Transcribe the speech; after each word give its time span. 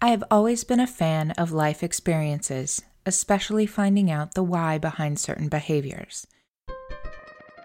I 0.00 0.10
have 0.10 0.22
always 0.30 0.62
been 0.62 0.78
a 0.78 0.86
fan 0.86 1.32
of 1.32 1.50
life 1.50 1.82
experiences, 1.82 2.80
especially 3.04 3.66
finding 3.66 4.12
out 4.12 4.34
the 4.34 4.44
why 4.44 4.78
behind 4.78 5.18
certain 5.18 5.48
behaviors. 5.48 6.24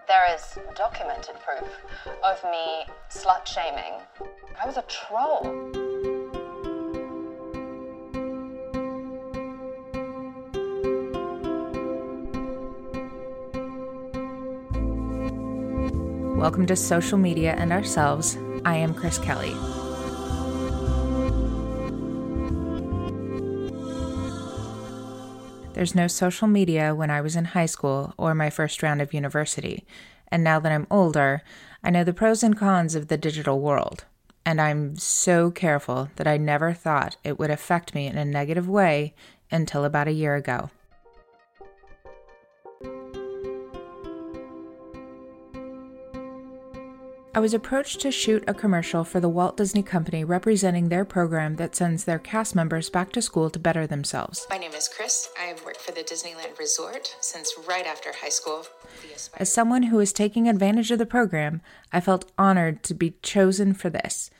There 0.08 0.34
is 0.34 0.58
documented 0.74 1.36
proof 1.38 1.70
of 2.24 2.42
me 2.50 2.86
slut 3.08 3.46
shaming. 3.46 4.00
I 4.60 4.66
was 4.66 4.76
a 4.76 4.82
troll. 4.82 5.42
Welcome 16.36 16.66
to 16.66 16.74
Social 16.74 17.16
Media 17.16 17.54
and 17.56 17.72
Ourselves. 17.72 18.36
I 18.64 18.78
am 18.78 18.92
Chris 18.92 19.18
Kelly. 19.18 19.54
There's 25.74 25.94
no 25.96 26.06
social 26.06 26.46
media 26.46 26.94
when 26.94 27.10
I 27.10 27.20
was 27.20 27.34
in 27.34 27.46
high 27.46 27.66
school 27.66 28.14
or 28.16 28.32
my 28.32 28.48
first 28.48 28.80
round 28.80 29.02
of 29.02 29.12
university, 29.12 29.84
and 30.28 30.44
now 30.44 30.60
that 30.60 30.70
I'm 30.70 30.86
older, 30.88 31.42
I 31.82 31.90
know 31.90 32.04
the 32.04 32.12
pros 32.12 32.44
and 32.44 32.56
cons 32.56 32.94
of 32.94 33.08
the 33.08 33.16
digital 33.16 33.58
world. 33.58 34.04
And 34.46 34.60
I'm 34.60 34.96
so 34.96 35.50
careful 35.50 36.10
that 36.14 36.28
I 36.28 36.36
never 36.36 36.72
thought 36.72 37.16
it 37.24 37.40
would 37.40 37.50
affect 37.50 37.92
me 37.92 38.06
in 38.06 38.16
a 38.16 38.24
negative 38.24 38.68
way 38.68 39.14
until 39.50 39.84
about 39.84 40.06
a 40.06 40.12
year 40.12 40.36
ago. 40.36 40.70
I 47.36 47.40
was 47.40 47.52
approached 47.52 48.00
to 48.02 48.12
shoot 48.12 48.44
a 48.46 48.54
commercial 48.54 49.02
for 49.02 49.18
the 49.18 49.28
Walt 49.28 49.56
Disney 49.56 49.82
Company 49.82 50.22
representing 50.22 50.88
their 50.88 51.04
program 51.04 51.56
that 51.56 51.74
sends 51.74 52.04
their 52.04 52.20
cast 52.20 52.54
members 52.54 52.90
back 52.90 53.10
to 53.10 53.20
school 53.20 53.50
to 53.50 53.58
better 53.58 53.88
themselves. 53.88 54.46
My 54.50 54.56
name 54.56 54.70
is 54.70 54.86
Chris. 54.86 55.28
I 55.36 55.46
have 55.46 55.64
worked 55.64 55.80
for 55.80 55.90
the 55.90 56.02
Disneyland 56.04 56.56
Resort 56.60 57.16
since 57.20 57.52
right 57.68 57.86
after 57.86 58.12
high 58.22 58.28
school. 58.28 58.66
As 59.36 59.52
someone 59.52 59.84
who 59.84 59.98
is 59.98 60.12
taking 60.12 60.48
advantage 60.48 60.92
of 60.92 61.00
the 61.00 61.06
program, 61.06 61.60
I 61.92 62.00
felt 62.00 62.30
honored 62.38 62.84
to 62.84 62.94
be 62.94 63.16
chosen 63.20 63.74
for 63.74 63.90
this. 63.90 64.30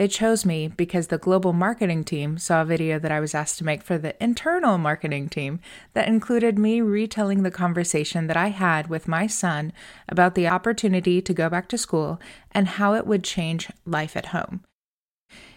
They 0.00 0.08
chose 0.08 0.46
me 0.46 0.66
because 0.66 1.08
the 1.08 1.18
global 1.18 1.52
marketing 1.52 2.04
team 2.04 2.38
saw 2.38 2.62
a 2.62 2.64
video 2.64 2.98
that 2.98 3.12
I 3.12 3.20
was 3.20 3.34
asked 3.34 3.58
to 3.58 3.66
make 3.66 3.82
for 3.82 3.98
the 3.98 4.16
internal 4.18 4.78
marketing 4.78 5.28
team 5.28 5.60
that 5.92 6.08
included 6.08 6.58
me 6.58 6.80
retelling 6.80 7.42
the 7.42 7.50
conversation 7.50 8.26
that 8.26 8.36
I 8.38 8.48
had 8.48 8.86
with 8.86 9.06
my 9.06 9.26
son 9.26 9.74
about 10.08 10.34
the 10.34 10.48
opportunity 10.48 11.20
to 11.20 11.34
go 11.34 11.50
back 11.50 11.68
to 11.68 11.76
school 11.76 12.18
and 12.50 12.66
how 12.66 12.94
it 12.94 13.06
would 13.06 13.22
change 13.22 13.68
life 13.84 14.16
at 14.16 14.28
home. 14.28 14.64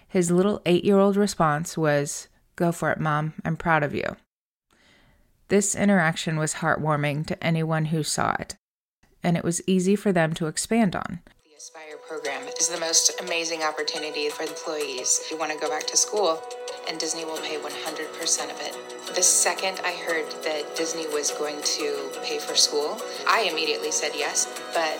His 0.09 0.29
little 0.29 0.61
eight 0.65 0.83
year 0.83 0.99
old 0.99 1.15
response 1.15 1.77
was, 1.77 2.27
Go 2.57 2.73
for 2.73 2.91
it, 2.91 2.99
Mom. 2.99 3.35
I'm 3.45 3.55
proud 3.55 3.81
of 3.81 3.95
you. 3.95 4.17
This 5.47 5.73
interaction 5.73 6.35
was 6.35 6.55
heartwarming 6.55 7.25
to 7.27 7.41
anyone 7.41 7.85
who 7.85 8.03
saw 8.03 8.35
it, 8.37 8.55
and 9.23 9.37
it 9.37 9.45
was 9.45 9.61
easy 9.65 9.95
for 9.95 10.11
them 10.11 10.33
to 10.33 10.47
expand 10.47 10.97
on. 10.97 11.21
Program 12.07 12.45
is 12.59 12.67
the 12.67 12.79
most 12.81 13.21
amazing 13.21 13.63
opportunity 13.63 14.29
for 14.29 14.43
employees 14.43 15.25
who 15.29 15.37
want 15.37 15.53
to 15.53 15.57
go 15.57 15.69
back 15.69 15.87
to 15.87 15.95
school, 15.95 16.43
and 16.89 16.99
Disney 16.99 17.23
will 17.23 17.37
pay 17.37 17.57
100% 17.57 18.51
of 18.51 18.59
it. 18.59 19.15
The 19.15 19.23
second 19.23 19.79
I 19.85 19.93
heard 19.93 20.29
that 20.43 20.75
Disney 20.75 21.07
was 21.07 21.31
going 21.31 21.61
to 21.61 22.11
pay 22.21 22.39
for 22.39 22.55
school, 22.55 22.99
I 23.25 23.47
immediately 23.49 23.89
said 23.89 24.11
yes, 24.15 24.47
but 24.73 24.99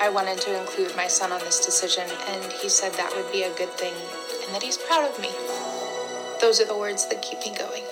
I 0.00 0.08
wanted 0.08 0.38
to 0.38 0.58
include 0.58 0.96
my 0.96 1.06
son 1.06 1.32
on 1.32 1.40
this 1.40 1.64
decision, 1.64 2.08
and 2.28 2.52
he 2.52 2.70
said 2.70 2.94
that 2.94 3.14
would 3.14 3.30
be 3.30 3.42
a 3.42 3.54
good 3.54 3.70
thing 3.72 3.94
and 4.46 4.54
that 4.54 4.62
he's 4.62 4.78
proud 4.78 5.04
of 5.04 5.20
me. 5.20 5.30
Those 6.40 6.62
are 6.62 6.66
the 6.66 6.78
words 6.78 7.06
that 7.10 7.20
keep 7.20 7.40
me 7.40 7.54
going. 7.58 7.84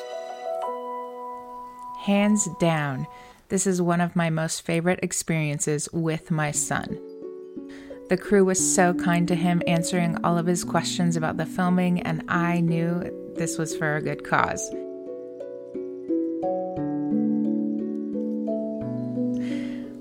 Hands 2.05 2.49
down, 2.59 3.07
this 3.51 3.67
is 3.67 3.83
one 3.83 4.01
of 4.01 4.17
my 4.17 4.31
most 4.31 4.63
favorite 4.63 5.01
experiences 5.03 5.91
with 5.93 6.31
my 6.31 6.53
son. 6.53 6.99
The 8.09 8.17
crew 8.17 8.45
was 8.45 8.75
so 8.75 8.95
kind 8.95 9.27
to 9.27 9.35
him, 9.35 9.63
answering 9.67 10.17
all 10.23 10.39
of 10.39 10.47
his 10.47 10.63
questions 10.63 11.17
about 11.17 11.39
the 11.39 11.45
filming, 11.45 12.03
and 12.03 12.23
I 12.29 12.61
knew 12.61 13.03
this 13.35 13.59
was 13.59 13.77
for 13.77 13.97
a 13.97 14.03
good 14.03 14.23
cause. 14.23 14.71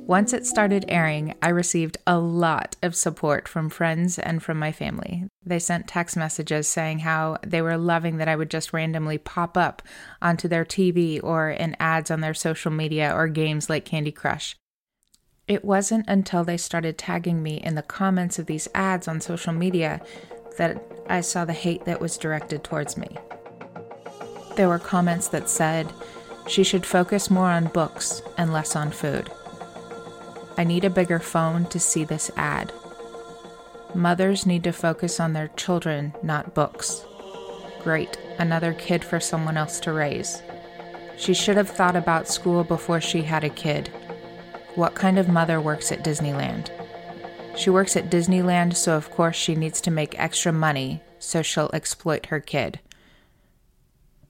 Once 0.08 0.34
it 0.34 0.46
started 0.46 0.86
airing, 0.88 1.34
I 1.42 1.50
received 1.50 1.98
a 2.06 2.20
lot 2.20 2.76
of 2.84 2.96
support 2.96 3.48
from 3.48 3.72
friends 3.72 4.20
and 4.20 4.44
from 4.44 4.60
my 4.60 4.72
family. 4.72 5.28
They 5.44 5.58
sent 5.58 5.88
text 5.88 6.16
messages 6.16 6.68
saying 6.68 7.00
how 7.00 7.40
they 7.42 7.64
were 7.64 7.76
loving 7.76 8.18
that 8.18 8.28
I 8.28 8.36
would 8.36 8.52
just 8.52 8.72
randomly 8.72 9.18
pop 9.18 9.58
up 9.58 9.82
onto 10.22 10.48
their 10.48 10.64
TV 10.64 11.20
or 11.24 11.50
in 11.50 11.76
ads 11.80 12.12
on 12.12 12.22
their 12.22 12.36
social 12.36 12.70
media 12.70 13.12
or 13.16 13.28
games 13.28 13.68
like 13.68 13.84
Candy 13.84 14.12
Crush. 14.12 14.56
It 15.48 15.64
wasn't 15.64 16.08
until 16.08 16.44
they 16.44 16.58
started 16.58 16.98
tagging 16.98 17.44
me 17.44 17.58
in 17.58 17.76
the 17.76 17.84
comments 17.84 18.40
of 18.40 18.48
these 18.48 18.68
ads 18.74 19.08
on 19.08 19.22
social 19.22 19.54
media 19.54 20.02
that 20.58 20.82
I 21.08 21.22
saw 21.22 21.46
the 21.46 21.54
hate 21.54 21.86
that 21.86 22.02
was 22.02 22.18
directed 22.18 22.64
towards 22.64 22.98
me. 22.98 23.16
There 24.56 24.68
were 24.68 24.80
comments 24.80 25.28
that 25.28 25.50
said, 25.50 25.94
she 26.48 26.64
should 26.64 26.86
focus 26.86 27.30
more 27.30 27.50
on 27.50 27.68
books 27.68 28.24
and 28.38 28.52
less 28.52 28.76
on 28.76 28.90
food. 28.90 29.30
I 30.58 30.64
need 30.64 30.84
a 30.84 30.90
bigger 30.90 31.20
phone 31.20 31.66
to 31.66 31.80
see 31.80 32.06
this 32.06 32.32
ad. 32.36 32.72
Mothers 33.94 34.46
need 34.46 34.64
to 34.64 34.72
focus 34.72 35.20
on 35.20 35.34
their 35.34 35.50
children, 35.50 36.14
not 36.24 36.56
books. 36.56 37.06
Great, 37.84 38.18
another 38.40 38.74
kid 38.74 39.04
for 39.04 39.20
someone 39.20 39.58
else 39.58 39.80
to 39.82 39.94
raise. 39.94 40.42
She 41.18 41.34
should 41.36 41.58
have 41.58 41.70
thought 41.70 41.96
about 41.96 42.28
school 42.28 42.64
before 42.64 43.00
she 43.00 43.22
had 43.22 43.44
a 43.44 43.50
kid. 43.50 43.92
What 44.76 44.94
kind 44.94 45.18
of 45.18 45.30
mother 45.30 45.62
works 45.62 45.92
at 45.94 46.04
Disneyland? 46.04 46.70
She 47.56 47.70
works 47.70 47.96
at 47.96 48.12
Disneyland, 48.12 48.76
so 48.76 48.98
of 48.98 49.10
course 49.10 49.38
she 49.38 49.56
needs 49.56 49.80
to 49.82 49.92
make 49.92 50.20
extra 50.20 50.52
money, 50.52 51.02
so 51.18 51.42
she'll 51.42 51.70
exploit 51.74 52.26
her 52.26 52.42
kid. 52.42 52.82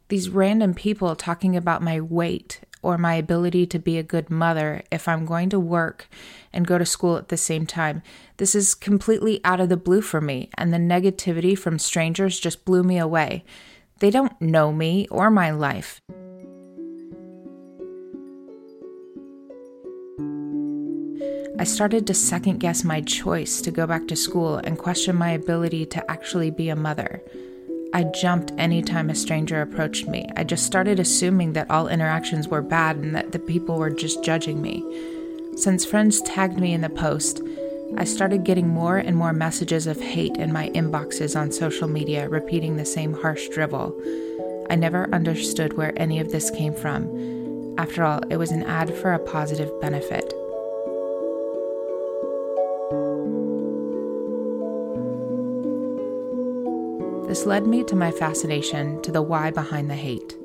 These 0.09 0.29
random 0.29 0.75
people 0.75 1.16
talking 1.16 1.55
about 1.57 1.81
my 1.81 2.00
weight 2.00 2.61
or 2.84 3.00
my 3.00 3.16
ability 3.16 3.66
to 3.66 3.79
be 3.79 3.97
a 3.97 4.03
good 4.03 4.29
mother 4.29 4.84
if 4.91 5.07
I'm 5.07 5.25
going 5.25 5.50
to 5.50 5.59
work 5.59 6.07
and 6.53 6.67
go 6.67 6.78
to 6.78 6.85
school 6.85 7.17
at 7.17 7.29
the 7.29 7.38
same 7.38 7.66
time. 7.66 8.03
This 8.38 8.53
is 8.53 8.75
completely 8.75 9.41
out 9.44 9.59
of 9.59 9.69
the 9.69 9.78
blue 9.78 10.01
for 10.01 10.22
me, 10.22 10.51
and 10.59 10.72
the 10.72 10.78
negativity 10.78 11.57
from 11.57 11.79
strangers 11.79 12.39
just 12.39 12.66
blew 12.66 12.84
me 12.84 13.00
away. 13.00 13.44
They 13.97 14.11
don't 14.11 14.39
know 14.39 14.72
me 14.72 15.07
or 15.09 15.31
my 15.31 15.50
life. 15.50 16.00
I 21.57 21.63
started 21.63 22.05
to 22.07 22.13
second 22.13 22.59
guess 22.59 22.83
my 22.83 22.99
choice 22.99 23.61
to 23.61 23.71
go 23.71 23.88
back 23.88 24.09
to 24.09 24.16
school 24.17 24.57
and 24.57 24.77
question 24.77 25.16
my 25.16 25.29
ability 25.29 25.85
to 25.88 26.11
actually 26.11 26.51
be 26.51 26.67
a 26.67 26.75
mother. 26.75 27.21
I 27.93 28.03
jumped 28.03 28.51
anytime 28.57 29.09
a 29.09 29.16
stranger 29.16 29.61
approached 29.61 30.05
me. 30.05 30.29
I 30.35 30.43
just 30.43 30.66
started 30.66 30.99
assuming 30.99 31.53
that 31.53 31.71
all 31.71 31.88
interactions 31.88 32.49
were 32.49 32.61
bad 32.61 32.97
and 32.97 33.16
that 33.16 33.31
the 33.31 33.39
people 33.39 33.77
were 33.77 33.89
just 33.89 34.21
judging 34.21 34.61
me. 34.61 34.83
Since 35.55 35.85
friends 35.85 36.21
tagged 36.23 36.59
me 36.59 36.73
in 36.73 36.81
the 36.81 36.89
post, 36.89 37.41
I 37.97 38.03
started 38.03 38.43
getting 38.43 38.67
more 38.67 38.97
and 38.97 39.16
more 39.16 39.31
messages 39.31 39.87
of 39.87 40.01
hate 40.01 40.35
in 40.35 40.51
my 40.51 40.69
inboxes 40.72 41.39
on 41.39 41.53
social 41.53 41.87
media, 41.87 42.27
repeating 42.27 42.75
the 42.75 42.83
same 42.83 43.13
harsh 43.13 43.47
drivel. 43.47 43.97
I 44.69 44.75
never 44.75 45.09
understood 45.13 45.77
where 45.77 45.93
any 45.95 46.19
of 46.19 46.33
this 46.33 46.51
came 46.51 46.73
from. 46.73 47.75
After 47.77 48.03
all, 48.03 48.19
it 48.29 48.35
was 48.35 48.51
an 48.51 48.63
ad 48.63 48.93
for 48.93 49.13
a 49.13 49.19
positive 49.19 49.72
benefit. 49.79 50.33
Led 57.45 57.67
me 57.67 57.83
to 57.83 57.95
my 57.95 58.09
fascination 58.09 59.00
to 59.03 59.11
the 59.11 59.22
why 59.22 59.52
behind 59.52 59.87
the 59.87 59.96
hate. 59.96 60.35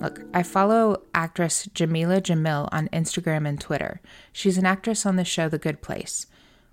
Look, 0.00 0.20
I 0.34 0.42
follow 0.42 1.04
actress 1.14 1.68
Jamila 1.72 2.20
Jamil 2.20 2.68
on 2.72 2.88
Instagram 2.88 3.48
and 3.48 3.60
Twitter. 3.60 4.00
She's 4.32 4.58
an 4.58 4.66
actress 4.66 5.06
on 5.06 5.14
the 5.14 5.24
show 5.24 5.48
The 5.48 5.58
Good 5.58 5.80
Place. 5.80 6.26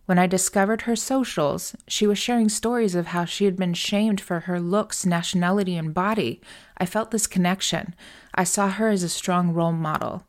When 0.07 0.17
I 0.17 0.25
discovered 0.25 0.81
her 0.81 0.95
socials, 0.95 1.75
she 1.87 2.07
was 2.07 2.17
sharing 2.17 2.49
stories 2.49 2.95
of 2.95 3.07
how 3.07 3.25
she 3.25 3.45
had 3.45 3.55
been 3.55 3.75
shamed 3.75 4.19
for 4.19 4.41
her 4.41 4.59
looks, 4.59 5.05
nationality, 5.05 5.77
and 5.77 5.93
body. 5.93 6.41
I 6.79 6.87
felt 6.87 7.11
this 7.11 7.27
connection. 7.27 7.93
I 8.33 8.45
saw 8.45 8.69
her 8.69 8.89
as 8.89 9.03
a 9.03 9.09
strong 9.09 9.53
role 9.53 9.73
model. 9.73 10.25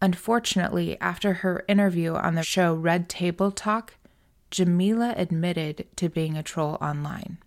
Unfortunately, 0.00 0.96
after 1.00 1.32
her 1.34 1.64
interview 1.66 2.14
on 2.14 2.36
the 2.36 2.44
show 2.44 2.74
Red 2.74 3.08
Table 3.08 3.50
Talk, 3.50 3.94
Jamila 4.52 5.14
admitted 5.16 5.88
to 5.96 6.08
being 6.08 6.36
a 6.36 6.44
troll 6.44 6.78
online. 6.80 7.38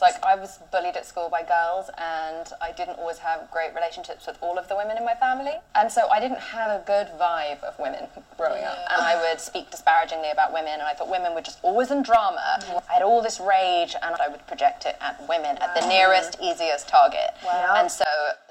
Like 0.00 0.22
I 0.24 0.36
was 0.36 0.58
bullied 0.70 0.96
at 0.96 1.06
school 1.06 1.28
by 1.28 1.42
girls 1.42 1.90
and 1.98 2.46
I 2.60 2.72
didn't 2.72 2.98
always 2.98 3.18
have 3.18 3.50
great 3.50 3.74
relationships 3.74 4.26
with 4.26 4.38
all 4.40 4.58
of 4.58 4.68
the 4.68 4.76
women 4.76 4.96
in 4.96 5.04
my 5.04 5.14
family. 5.14 5.54
And 5.74 5.90
so 5.90 6.08
I 6.08 6.20
didn't 6.20 6.38
have 6.38 6.70
a 6.70 6.84
good 6.86 7.08
vibe 7.18 7.62
of 7.64 7.78
women 7.78 8.06
growing 8.36 8.62
yeah. 8.62 8.70
up. 8.70 8.78
And 8.92 9.02
I 9.02 9.16
would 9.20 9.40
speak 9.40 9.70
disparagingly 9.70 10.30
about 10.30 10.52
women 10.52 10.74
and 10.74 10.82
I 10.82 10.94
thought 10.94 11.10
women 11.10 11.34
were 11.34 11.42
just 11.42 11.58
always 11.62 11.90
in 11.90 12.02
drama. 12.02 12.60
Mm-hmm. 12.60 12.90
I 12.90 12.94
had 12.94 13.02
all 13.02 13.22
this 13.22 13.40
rage 13.40 13.94
and 14.00 14.14
I 14.20 14.28
would 14.28 14.46
project 14.46 14.86
it 14.86 14.96
at 15.00 15.20
women, 15.28 15.56
wow. 15.60 15.66
at 15.66 15.80
the 15.80 15.86
nearest, 15.88 16.38
easiest 16.40 16.88
target. 16.88 17.34
Wow. 17.44 17.74
And 17.76 17.90
so 17.90 18.04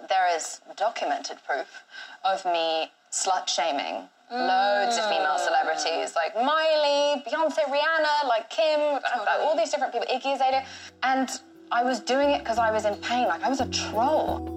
there 0.09 0.27
is 0.35 0.61
documented 0.75 1.37
proof 1.45 1.83
of 2.25 2.43
me 2.45 2.91
slut 3.11 3.47
shaming 3.47 4.09
loads 4.29 4.97
of 4.97 5.05
female 5.05 5.37
celebrities 5.37 6.13
like 6.15 6.35
Miley, 6.35 7.23
Beyonce, 7.25 7.63
Rihanna, 7.63 8.27
like 8.27 8.49
Kim, 8.49 8.99
totally. 9.13 9.45
all 9.45 9.55
these 9.55 9.71
different 9.71 9.93
people, 9.93 10.07
Iggy 10.13 10.35
Azalea. 10.35 10.65
And 11.03 11.29
I 11.71 11.83
was 11.83 11.99
doing 12.01 12.31
it 12.31 12.39
because 12.39 12.57
I 12.57 12.71
was 12.71 12.85
in 12.85 12.95
pain, 12.95 13.27
like 13.27 13.43
I 13.43 13.49
was 13.49 13.61
a 13.61 13.69
troll. 13.69 14.53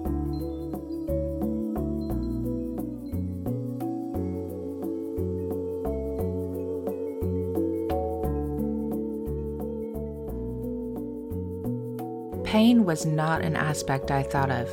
Pain 12.43 12.83
was 12.83 13.05
not 13.05 13.41
an 13.41 13.55
aspect 13.55 14.11
I 14.11 14.23
thought 14.23 14.51
of. 14.51 14.69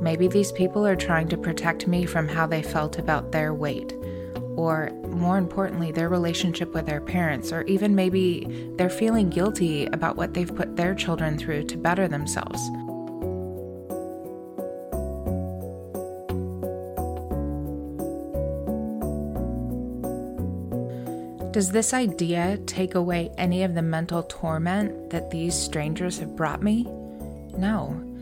Maybe 0.00 0.26
these 0.26 0.52
people 0.52 0.86
are 0.86 0.96
trying 0.96 1.28
to 1.28 1.36
protect 1.36 1.86
me 1.86 2.06
from 2.06 2.26
how 2.26 2.46
they 2.46 2.62
felt 2.62 2.98
about 2.98 3.30
their 3.30 3.52
weight 3.52 3.94
or 4.56 4.90
more 5.08 5.38
importantly, 5.38 5.92
their 5.92 6.08
relationship 6.08 6.72
with 6.74 6.86
their 6.86 7.00
parents, 7.00 7.52
or 7.52 7.62
even 7.62 7.94
maybe 7.94 8.72
they're 8.76 8.90
feeling 8.90 9.30
guilty 9.30 9.86
about 9.86 10.16
what 10.16 10.34
they've 10.34 10.54
put 10.54 10.76
their 10.76 10.94
children 10.94 11.38
through 11.38 11.64
to 11.64 11.76
better 11.76 12.08
themselves. 12.08 12.60
Does 21.52 21.70
this 21.70 21.94
idea 21.94 22.58
take 22.66 22.96
away 22.96 23.30
any 23.38 23.62
of 23.62 23.74
the 23.74 23.82
mental 23.82 24.24
torment 24.24 25.10
that 25.10 25.30
these 25.30 25.54
strangers 25.54 26.18
have 26.18 26.34
brought 26.34 26.64
me? 26.64 26.82
No. 27.56 28.13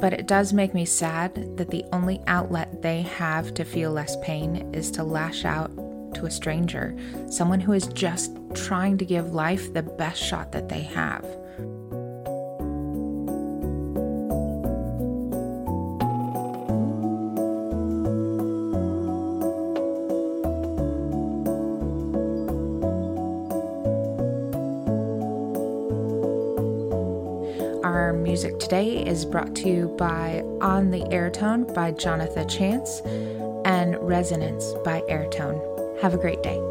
But 0.00 0.12
it 0.12 0.26
does 0.26 0.52
make 0.52 0.74
me 0.74 0.84
sad 0.84 1.56
that 1.56 1.70
the 1.70 1.84
only 1.92 2.20
outlet 2.26 2.82
they 2.82 3.02
have 3.02 3.52
to 3.54 3.64
feel 3.64 3.90
less 3.90 4.16
pain 4.22 4.72
is 4.72 4.90
to 4.92 5.02
lash 5.02 5.44
out 5.44 5.70
to 6.14 6.26
a 6.26 6.30
stranger, 6.30 6.96
someone 7.28 7.60
who 7.60 7.72
is 7.72 7.88
just 7.88 8.36
trying 8.54 8.96
to 8.98 9.04
give 9.04 9.34
life 9.34 9.72
the 9.74 9.82
best 9.82 10.22
shot 10.22 10.52
that 10.52 10.68
they 10.68 10.82
have. 10.82 11.24
Our 27.98 28.12
music 28.12 28.60
today 28.60 29.04
is 29.04 29.24
brought 29.24 29.56
to 29.56 29.68
you 29.68 29.88
by 29.98 30.44
On 30.60 30.92
the 30.92 31.00
Airtone 31.00 31.74
by 31.74 31.90
Jonathan 31.90 32.48
Chance 32.48 33.00
and 33.64 33.96
Resonance 34.00 34.72
by 34.84 35.00
Airtone. 35.10 36.00
Have 36.00 36.14
a 36.14 36.16
great 36.16 36.40
day. 36.44 36.67